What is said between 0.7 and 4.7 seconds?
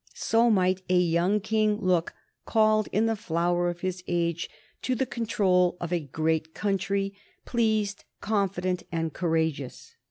a young king look called in the flower of his age